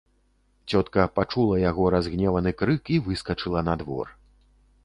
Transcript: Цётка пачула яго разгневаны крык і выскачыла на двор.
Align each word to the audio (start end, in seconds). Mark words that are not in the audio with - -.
Цётка 0.71 1.03
пачула 1.19 1.59
яго 1.69 1.83
разгневаны 1.97 2.55
крык 2.63 2.83
і 2.97 3.01
выскачыла 3.09 3.59
на 3.69 3.73
двор. 3.83 4.07